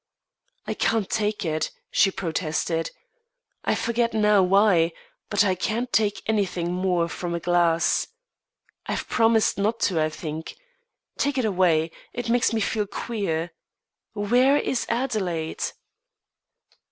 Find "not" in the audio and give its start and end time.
9.59-9.79